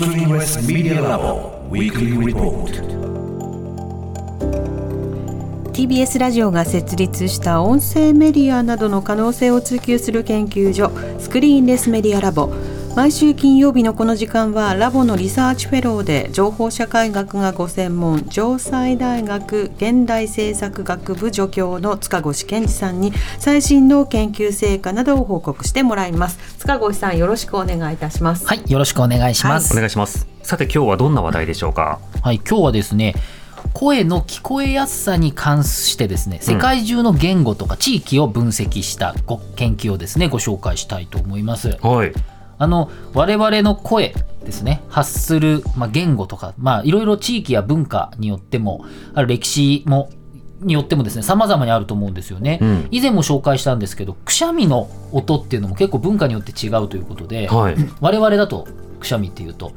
[0.00, 2.72] Screenless Media Lab Weekly Report.
[5.74, 12.50] TBS ラジオが設立した音声メディアなどの可能性を追求する研究所スクリーンレスメディアラボ
[12.96, 29.72] 毎週金曜日のこの時間はラボのリサーチフェローで情報社会学がご専門城西大学現代政策学部助教の塚越健司さんに最新の研究成果などを報告してもらいます塚越さんよろしくお願いいたしますはい、よろしくお願いします。
[29.72, 30.26] お願いします。
[30.42, 32.00] さて今日はどんな話題でしょうか？
[32.22, 33.14] はい、今日はですね、
[33.72, 41.78] 声の聞こえやすさに関してですね、世界中の言語とか地域を分析したご研究をですね、ご紹介したいと思います。
[41.82, 42.12] はい。
[42.60, 44.14] あの我々の声
[44.44, 44.82] ですね。
[44.90, 50.10] 発する、まあ、言語とか、まあ、いろいろ地域や文化によってもある歴史も
[50.60, 52.88] によってもですね様々にあると思うんですよね、うん。
[52.90, 57.76] 以前も紹介したんですけどくしゃみの音っていうのも結構文化によって違うということで、はい。
[58.02, 58.68] 我々だと
[59.00, 59.72] くしゃみっていうと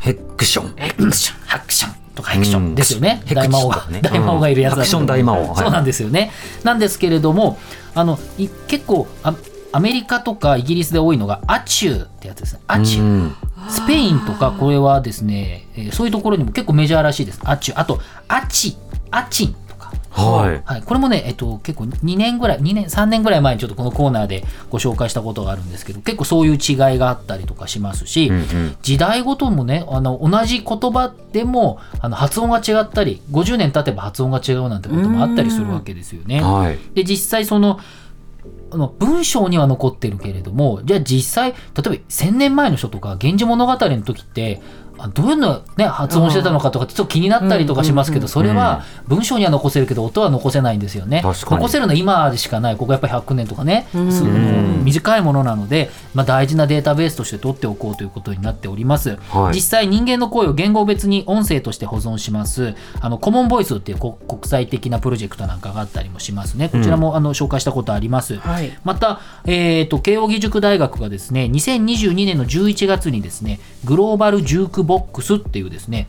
[0.00, 0.74] ヘックション。
[0.76, 1.40] ヘクション。
[1.46, 1.94] ハクション。
[2.14, 5.48] とかヘクションですよね、うん大魔王が、大魔王がいるやつだうんハクション大魔王。
[5.48, 5.56] はい。
[5.56, 6.32] そうなんですよね。
[6.64, 7.58] なんですけれども
[7.94, 9.34] あのい結構あ
[9.76, 13.36] アメリカとかイギリスで多いのがアチューってやつですねアチュー、うん
[13.68, 17.40] スペインとかこれはですね、えーそういうところにも結構メジャーらしいです。
[17.42, 18.76] アチュあと、アチ、
[19.10, 19.90] アチンとか。
[20.10, 20.62] はい。
[20.64, 36.40] はい、これもね、えっと、結構2年ぐらい、2年、3年ぐらい前にちょっとこのコーナーでご紹介したことがあるんですけど、結構そういう違いがあったりとかしますし、うんうん時代ごともね、あの、同じ言葉でも、あの、発音が違ったり、50年経てば発音が違うなんてこともあったりするわけですよね。
[36.40, 36.78] はい。
[36.94, 37.82] で実際そのあ
[38.76, 44.60] の文章には残ってるけれどもじゃあ実際例えば1,000年前の書とか「源氏物語」の時って
[45.12, 51.22] どういうの、ね、発音してたのかとかちょっと気になったりとかしますけどそれは文章には残せるけど音は残せないんですよね。
[51.22, 52.76] 残せるのは今でしかない。
[52.76, 54.32] ここやっぱり100年とかねんその
[54.84, 59.16] 短いものなので、まあ、大事なデータベースとして取っておこうということになっております。
[59.30, 59.54] はい。
[59.54, 62.74] 実際人間の声を言語別に音声として保存します。
[63.00, 66.68] あのコモンボイスっていうこ国際的なプロジェクトなんかがあったりもしますね。
[66.68, 68.76] こちらも、あの紹介したことあります、はい。
[68.84, 76.08] また、えー、と慶應義塾大学がですね2022年の11月にですねグローバルジュークボックスっていうですね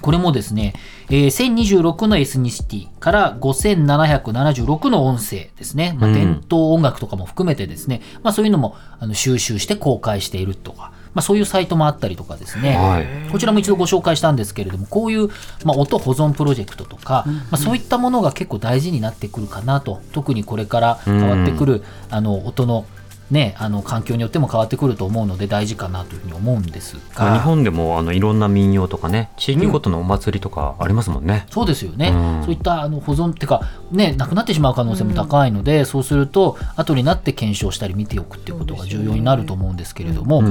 [0.00, 0.74] これもですね、
[1.10, 6.14] えー1026のエスニシティから5776の音声ですね、まあ、うん。
[6.14, 13.30] 伝統音楽とかも含めてですね、まあ、そういうのもあの収集して公開しているとか、まあ、そういうサイトもあったりとかですね、はい。
[13.30, 15.28] こちらも一度ご紹介したんですけれどもこういう、
[15.64, 20.00] まあ、音保存プロジェクトとか、まあ、そういったものが結構大事になってくるかなと。
[20.12, 22.86] 特にこれから変わってくる、あの音の,、
[23.30, 27.34] ね、あの環境によっても変わってくると思うので大事かなというふうに思うんですが。
[27.34, 31.46] 日本でもあのいろんな民謡とかね、地域ごとのお祭りとかありますもんね。
[31.50, 32.44] そうですよね、うん。
[32.44, 33.60] そういったあの保存っていうか、
[33.92, 40.42] ね、なくなってしまう可能性も高いので、そうすると後になって検証したり見ておくっていうことが重要になると思うんですけれども、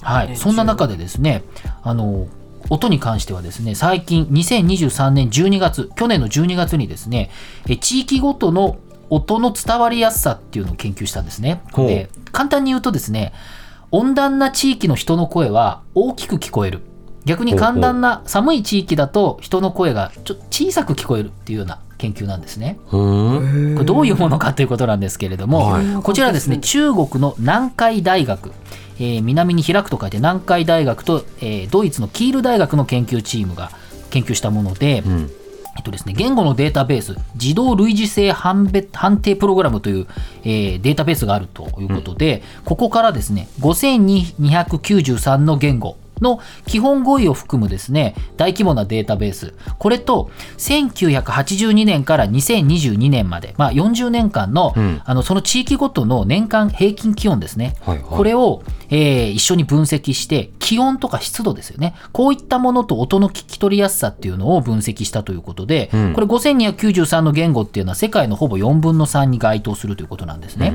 [0.00, 1.42] はい、そんな中でですね
[1.82, 2.28] あの
[2.70, 7.30] 音に関してはですね最近2023年12月去年の12月にですね
[7.68, 8.78] え地域ごとの
[9.14, 11.62] 音の伝わりやすさっていうのを研究したんですね。
[11.76, 13.32] で簡単に言うとですね
[13.92, 16.80] 温暖な地域の人の声は大きく聞こえる
[17.24, 22.78] 逆に寒暖な寒い地域だと人の声がちょっと小さく聞こえるっていうような研究なんですね。
[22.90, 22.96] こ
[23.78, 28.52] れどういうものかということなんですけれども、はいこちらはですね中国の南海大学、
[28.98, 33.70] えー南に開くと書いて南海大学と、えードイツのキール大学の研究チームが
[34.10, 35.30] 研究したもので、うん。
[35.76, 40.06] えっとですね、言語のデータベース自動類似性判別判定プログラムという、
[40.44, 49.54] えーデータベースがあるということで、ここからですね5293の言語の基本語彙を含むですね大規模なデータベース。
[49.78, 55.02] これと1982年から2022年まで、まあ、40年間の,、うん。
[55.04, 58.06] あのその地域ごとの年間平均気温ですね、はいはい。
[58.08, 61.94] これを、えー一緒に分析して気温とか湿度ですよね。
[62.12, 66.12] こういったものと音の聞き取りやすさっていうのを分析したということで、うん。
[66.14, 70.72] これ5293の言語っていうのは世界のほぼ4分の3に該当するということなんですね。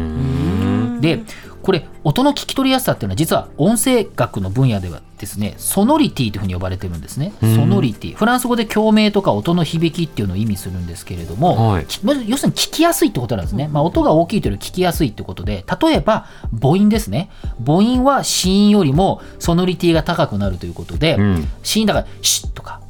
[1.01, 1.21] で
[1.61, 7.33] これ音の聞き取りやすさっていうのは実は音声学の分野ではですねソノリティというふうに呼ばれてるんですね。
[7.41, 8.15] ソノリティ。
[8.15, 11.85] フランス語で共鳴とか音の響きっていうのを意味するんですけれども、はい。
[12.27, 13.67] 要するに聞きやすいってことなんですね。
[13.67, 16.25] まあ、音が大きいというより聞きやすいってことで例えば
[16.61, 17.29] 母音ですね。
[17.65, 21.47] 母音は子音よりもソノリティが高くなるということで、うん。
[21.63, 22.81] 子音だから「シッ」とか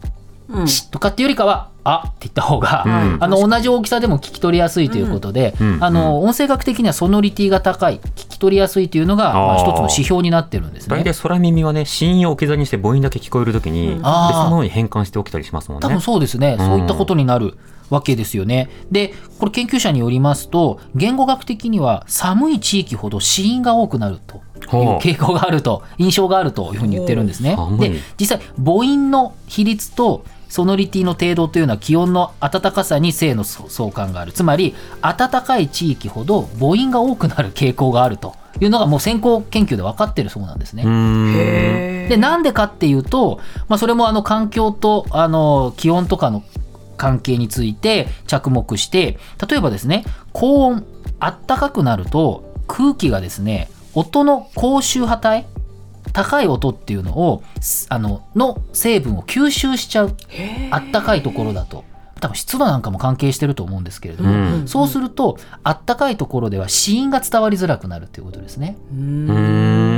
[0.49, 0.67] うん。
[0.67, 3.17] シッとかっていうよりかは、あって言った方が、うん。
[3.19, 5.77] あの同じ大きさでも聞き取りやすいということで、うん。
[5.81, 10.97] あの音声学的にはソノリティが高い、聞き取りやすいというのが、まあ、一つの指標になってるんですね。
[10.97, 11.13] 大体。
[11.13, 14.43] 空耳はね、子音を置き去りにして母音だけ聞こえるときに、別あー。
[14.45, 15.87] のものに変換しておきたりしますもんね。
[15.87, 16.65] 多分そうですね、うん。
[16.65, 17.57] そういったことになる
[17.89, 18.69] わけですよね。
[18.91, 24.37] で、これ研究者によりますと、言語学的には寒い地域ほど子音が多くなると
[24.77, 27.57] いう傾向があると印象があるというふうに言ってるんですね。
[27.79, 40.83] で実際母音の比率とソノリティの程度というのは気温の暖かさに正の相関があるつまり暖かい地域ほど母音が多くなる傾向があるというのがもう先行研究で分かってるそうなんですね。
[42.09, 46.43] でなんでかっていうと、まあ、それもあの環境とあの気温とかの
[46.97, 50.03] 関係について着目して例えばですね
[50.33, 50.85] 高温
[51.19, 55.58] あったかくなると空気がですね音の高周波帯
[56.13, 60.15] 高い音っていうのをすあのの成分を吸収しちゃう
[60.71, 61.83] あったかいところだと。
[62.19, 64.67] 多分湿度なんかも関係してると思うんですけれども、うん。
[64.67, 68.77] そうするとあったかいところでは死因が伝わりづらくなるっていうことですね。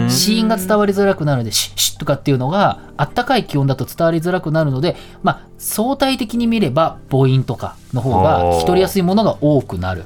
[0.09, 10.05] 死因が伝わりづらくなるので、シッシッとかっていうのが、あったかい気温だと伝わりづらくなるので、まあ、相対的に見れば母音とかの方が聞き取りやすいものが多くなる。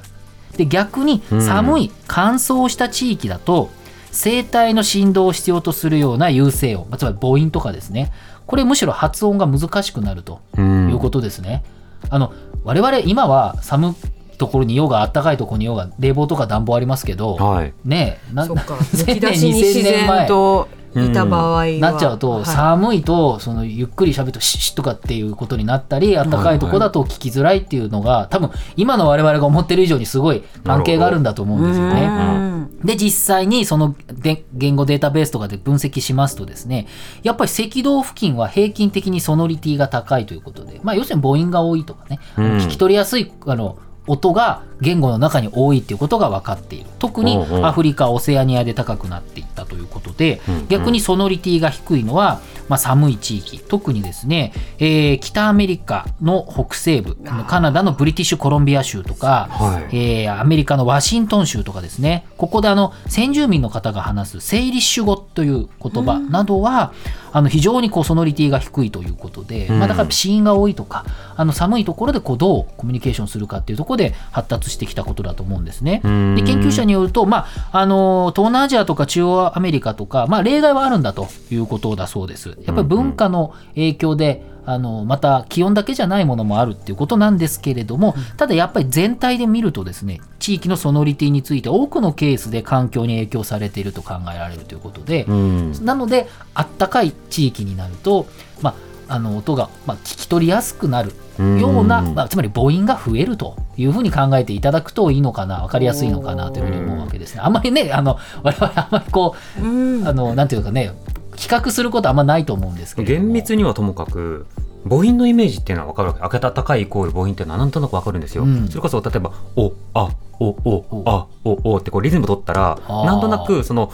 [0.55, 1.41] で、逆にうん。
[1.41, 3.69] 寒い、乾燥した地域だと、
[4.15, 8.11] 声帯の振動を必要とするような有声音、まあつまり母音とかですね。
[8.47, 10.89] これむしろ発音が難しくなるとうん。
[10.89, 11.63] いうことですね。
[12.09, 12.33] あの
[12.63, 13.89] 我々今は寒
[14.33, 17.73] いところにいようが暖かいところにいようが冷房とか暖房ありますけど、はい。
[17.83, 18.75] ねえなそっか。
[18.93, 22.45] 1000むき出しに自然といた場合は、なっちゃうと、はい。
[22.45, 32.05] 寒いとそのゆっくり喋るとシッシッとかっていうことになったり暖かいとこだと聞きづらいっていうのが多分今の我々が思ってる以上にすごい関係があるんだと思うんですよね。
[32.05, 32.79] うん。
[32.83, 36.87] で実際にそので言語データベースとかで分析しますとですね
[37.23, 42.57] やっぱり赤道付近は平均的にソノリティが高いということで、まあ、要するに母音が多いとかね、うん。
[42.57, 46.89] 聞き取りやすいあの音が言語の中に多いっていうことが分かっている。
[46.99, 50.67] 特にアフリカオセアニアで高くなっていったということで、うんうん。
[50.67, 53.59] 逆にソノリティが低いのは、まあ、寒い地域。
[53.59, 57.15] 特にですね、えー北アメリカの北西部
[57.47, 59.95] カナダのブリティッシュコロンビア州とか、はい。
[59.97, 62.25] えーアメリカのワシントン州とかですね。
[62.37, 66.93] ここであの先住民の方が話すセイリッシュ語という言葉などは、
[67.31, 69.79] あの非常にこうソノリティが低いということで、うん。
[69.79, 71.05] まあ、だから死因が多いとか
[71.35, 76.01] あの寒いところでこうどうコミュニケーションするかっていうところで発達してきたことだと思うんですね。
[76.03, 82.57] うんで研究者によると、まあ、あの東南アジアとか中央アメリカとか、まあ、例外はあるんだということだそうです。
[82.65, 98.25] やっぱり文化の影響で、あのまた気温だけじゃないものもあるっていうことなんですけれども、ただやっぱり全体で見るとですね地域のソノリティについて多くのケースで環境に影響されていると考えられるということで、うんなのであったかい地域になると、
[98.61, 98.75] ま
[99.07, 107.41] あ、あの音が、まあ、聞き取りやすくなるような、うんまあ、つまり母音が増えるというふうに考えていただくといいのかな分かりやすいのかなというふうに思うわけですね。
[107.41, 110.07] あんまりねあの 我々あんまりこう、うん。
[110.07, 110.93] あのなんていうかね
[111.35, 113.25] 比較することあんまないと思うんですけれども。
[113.25, 114.45] 厳密にはともかく
[114.87, 116.19] 母音のイメージっていうのは分かるわけ。
[116.21, 118.67] 開けた高いイコール母音っていうのはなんとなく分かるんですよ、うん。
[118.67, 120.09] それこそ例えば「おあ
[120.39, 123.91] おおあおお」ってこうリズム取ったらなんとなくその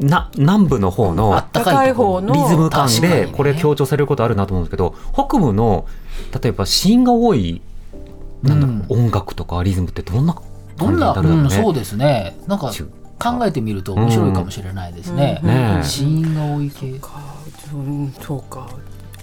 [0.00, 5.86] な南部の方あのったかい方のリズム感でこれ強調されることあるなと思うんですけど北部の
[6.42, 7.62] 例えば子音が多い
[8.42, 10.36] なんだろう、音楽とかリズムってどんな
[10.76, 11.64] どんな、感じになるんだろううん、ね。
[11.64, 12.36] そうですね。
[12.46, 12.70] なんか
[13.18, 15.40] 考えてみると面白いかもしれないですね。
[15.42, 15.48] うん。
[15.48, 15.84] ねえ。
[15.84, 17.00] 死因が多い系。
[18.20, 18.68] そうか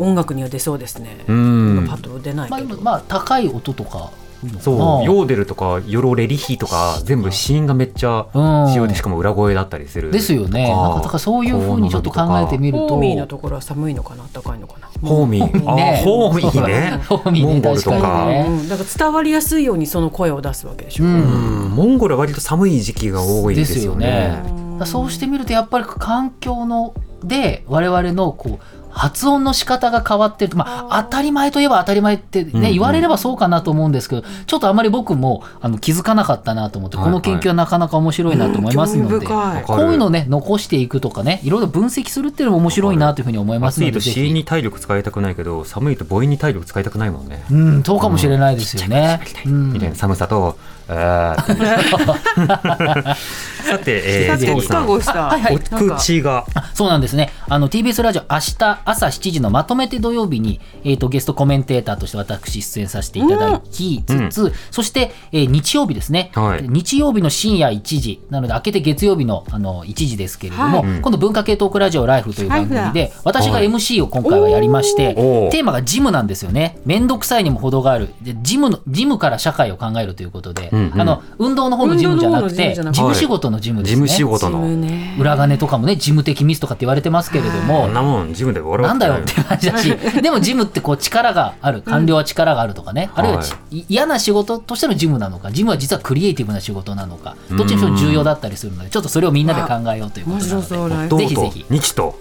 [0.01, 1.85] 音楽には出そうですね、うん。
[1.87, 4.11] パッと出ないまあ、けど、今まあ高い音とか
[4.59, 5.05] そう。
[5.05, 10.09] ヨーデルとかヨロレリヒとか全部子音がめっちゃうん仕様でしかも裏声だったりする。
[10.09, 10.67] ですよね。
[10.67, 12.87] なんかだからそういうふうにちょっと考えてみると。
[12.87, 14.25] ホーミーのところは寒いのかな？
[14.33, 14.87] 暖かいのかな？
[15.07, 16.01] ホーミー。
[16.03, 17.01] ホーミーね。
[17.07, 17.53] ホーミーね。
[17.53, 18.45] モンゴルと確かかにね。
[18.49, 24.41] うん、だから伝わりやすいようにその声を出すわけでしょ、うモンゴルは割と寒い時期が多いですよね。
[24.85, 32.71] そうしてみるとやっぱり環境ので我々のこう発音の仕方が変わってると、まあ、当たり前といえば当たり前ってね、うんうん。
[32.71, 49.19] 言われればそうかなと思うんですけどちょっとあまり僕もあの気づかなかったなと思って、はいこの研究はなかなか面白いなと思いますので、こういうのね残していくとかねいろいろ分析するっていうのも面白いなというふうに思います暑いとのでぜひ子音に体力使いたくないけど寒いと母音に体力使いたくないもんね、うんそうかもしれないですよね。
[49.45, 50.57] うんみたいな寒さと、
[50.91, 53.15] えー。
[53.61, 56.45] さて、えー、お口が。
[56.73, 57.31] そうなんですね。
[57.47, 66.67] あの TBS ラジオ明日朝7時のまとめて土曜日にえっ、とゲストコメンテーターとして私出演させていただきつつ、そして、えー日曜日ですね、はい。
[66.67, 71.01] 日曜日の深夜1時なので明けて月曜日のあの1時ですけれども、はい。
[71.01, 75.51] 今度文化系トークラジオライフという番組で私が MC を今回はやりまして、おー。
[75.51, 76.79] テーマがジムなんですよね。
[76.85, 78.09] めんどくさいにも程がある。
[78.21, 82.95] でジムのジムから社会を考えるということで、うんうんあの運動の方のジムじゃなくて運動の方のジムじゃなくて。
[82.95, 84.07] 事務仕事の事務ですね。
[84.07, 84.67] 事務仕事の。
[84.75, 89.95] ね裏金とかもね事務的ミスとかって言われてますけれどこもんなもんジムで笑うなんだよって感じだし。
[90.21, 91.81] でも事務ってこう力がある。
[91.81, 93.53] 官僚は力があるとかね、あるいはち
[93.89, 95.49] 嫌な仕事としての事務なのか。
[95.49, 97.35] 事務は実はクリエイティブな仕事なのか。
[97.51, 101.07] どっちにしろ重要だったりするのでちょっとそれをみんなで考えようということ面な。
[101.07, 101.65] のでぜひぜひ。
[101.69, 102.15] 日と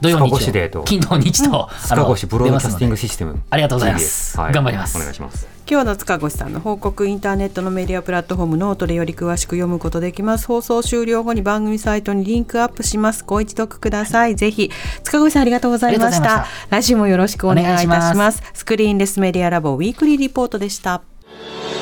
[0.00, 0.82] 土曜日塚越デート。
[0.84, 3.40] 金土日と、塚越ブロードキャスティングシステム。
[3.50, 4.38] ありがとうございます。
[4.38, 4.52] はい。
[4.52, 4.96] 頑張ります。
[4.96, 10.46] お願いします今日の塚越さんの報告インターネットのメディアプラットフォームノートでより詳しく読むことできます。
[10.46, 13.24] 放送終了後に番組サイトにリンクアップします。
[13.26, 14.36] ご一読ください。
[14.36, 14.70] ぜひ
[15.02, 16.24] 塚越さんありがとうございました。
[16.24, 18.42] ま来週もよろしくお願いいたします。
[18.54, 21.02] スクリーンレスメディアラボウィークリーリポートでした。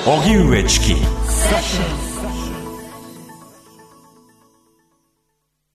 [0.07, 0.95] 荻上チキ